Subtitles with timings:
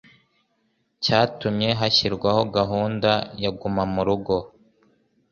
[1.03, 3.11] cyatumye hashyirwaho gahunda
[3.43, 4.35] ya Guma mu Rugo